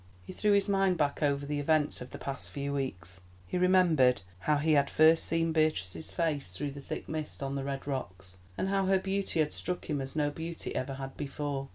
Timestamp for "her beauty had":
8.87-9.53